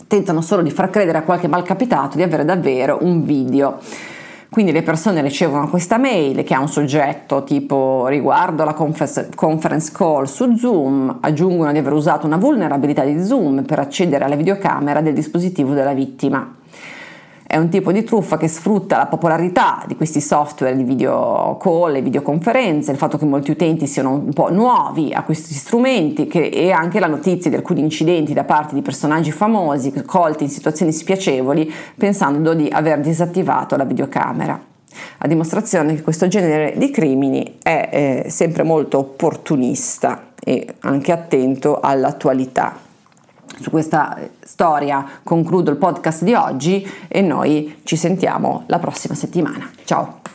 tentano 0.07 0.41
solo 0.41 0.61
di 0.61 0.69
far 0.69 0.89
credere 0.89 1.17
a 1.17 1.23
qualche 1.23 1.47
malcapitato 1.47 2.15
di 2.15 2.23
avere 2.23 2.45
davvero 2.45 2.99
un 3.01 3.23
video. 3.23 3.79
Quindi 4.55 4.71
le 4.71 4.83
persone 4.83 5.21
ricevono 5.21 5.67
questa 5.67 5.97
mail 5.97 6.45
che 6.45 6.53
ha 6.53 6.61
un 6.61 6.69
soggetto 6.69 7.43
tipo 7.43 8.07
riguardo 8.07 8.63
la 8.63 8.73
conference 8.73 9.91
call 9.91 10.23
su 10.23 10.55
Zoom, 10.55 11.17
aggiungono 11.19 11.73
di 11.73 11.77
aver 11.77 11.91
usato 11.91 12.25
una 12.25 12.37
vulnerabilità 12.37 13.03
di 13.03 13.21
Zoom 13.21 13.65
per 13.65 13.79
accedere 13.79 14.23
alla 14.23 14.37
videocamera 14.37 15.01
del 15.01 15.13
dispositivo 15.13 15.73
della 15.73 15.91
vittima. 15.93 16.55
È 17.55 17.57
un 17.57 17.69
tipo 17.69 17.93
di 17.93 18.03
truffa 18.03 18.35
che 18.35 18.49
sfrutta 18.49 18.97
la 18.97 19.05
popolarità 19.05 19.85
di 19.87 19.95
questi 19.95 20.19
software 20.19 20.75
di 20.75 20.83
video 20.83 21.55
call 21.57 21.95
e 21.95 22.01
videoconferenze, 22.01 22.91
il 22.91 22.97
fatto 22.97 23.17
che 23.17 23.23
molti 23.23 23.51
utenti 23.51 23.87
siano 23.87 24.11
un 24.11 24.33
po' 24.33 24.51
nuovi 24.51 25.13
a 25.13 25.23
questi 25.23 25.53
strumenti 25.53 26.27
che, 26.27 26.47
e 26.47 26.71
anche 26.71 26.99
la 26.99 27.07
notizia 27.07 27.49
di 27.49 27.55
alcuni 27.55 27.79
incidenti 27.79 28.33
da 28.33 28.43
parte 28.43 28.75
di 28.75 28.81
personaggi 28.81 29.31
famosi 29.31 29.93
colti 30.05 30.43
in 30.43 30.49
situazioni 30.49 30.91
spiacevoli 30.91 31.73
pensando 31.97 32.53
di 32.53 32.67
aver 32.69 32.99
disattivato 32.99 33.77
la 33.77 33.85
videocamera. 33.85 34.61
A 35.19 35.25
dimostrazione 35.25 35.95
che 35.95 36.01
questo 36.01 36.27
genere 36.27 36.73
di 36.75 36.89
crimini 36.89 37.59
è 37.63 38.23
eh, 38.25 38.29
sempre 38.29 38.63
molto 38.63 38.97
opportunista 38.97 40.33
e 40.43 40.75
anche 40.81 41.13
attento 41.13 41.79
all'attualità. 41.79 42.84
Su 43.59 43.69
questa 43.69 44.17
storia 44.41 45.05
concludo 45.23 45.71
il 45.71 45.77
podcast 45.77 46.23
di 46.23 46.33
oggi 46.33 46.87
e 47.07 47.21
noi 47.21 47.81
ci 47.83 47.95
sentiamo 47.95 48.63
la 48.67 48.79
prossima 48.79 49.15
settimana. 49.15 49.69
Ciao! 49.85 50.34